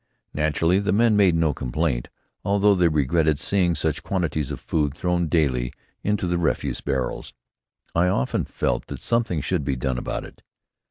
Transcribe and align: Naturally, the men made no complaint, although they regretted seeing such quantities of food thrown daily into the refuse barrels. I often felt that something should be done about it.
Naturally, 0.33 0.79
the 0.79 0.91
men 0.91 1.15
made 1.15 1.35
no 1.35 1.53
complaint, 1.53 2.09
although 2.43 2.73
they 2.73 2.87
regretted 2.87 3.37
seeing 3.37 3.75
such 3.75 4.01
quantities 4.01 4.49
of 4.49 4.59
food 4.59 4.95
thrown 4.95 5.27
daily 5.27 5.71
into 6.03 6.25
the 6.25 6.39
refuse 6.39 6.81
barrels. 6.81 7.33
I 7.93 8.07
often 8.07 8.45
felt 8.45 8.87
that 8.87 8.99
something 9.03 9.41
should 9.41 9.63
be 9.63 9.75
done 9.75 9.99
about 9.99 10.23
it. 10.25 10.41